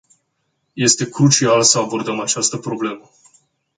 [0.75, 3.09] Este crucial să abordăm această problemă.